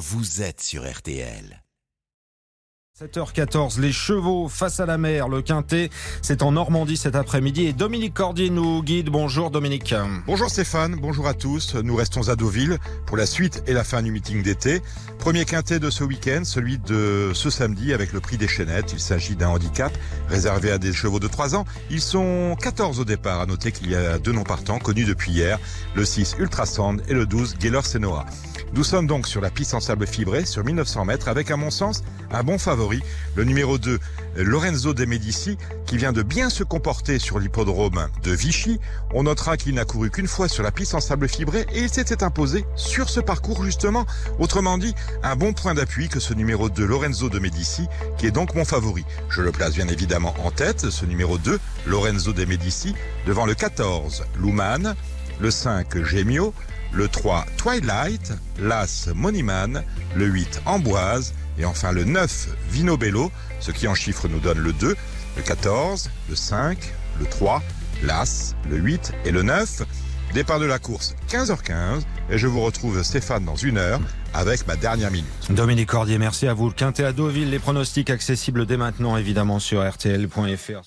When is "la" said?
4.86-4.98, 13.18-13.26, 13.74-13.84, 29.40-29.50, 40.62-40.70, 70.66-70.78